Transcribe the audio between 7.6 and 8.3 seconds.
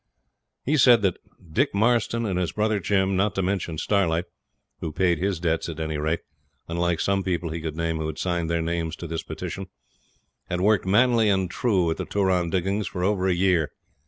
could name who had